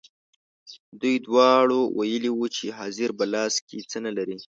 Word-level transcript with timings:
دوی 1.01 1.15
دواړو 1.27 1.79
ویلي 1.97 2.31
وو 2.33 2.47
چې 2.55 2.65
حاضر 2.77 3.09
په 3.19 3.25
لاس 3.33 3.53
کې 3.67 3.77
څه 3.91 3.97
نه 4.05 4.11
لري. 4.17 4.37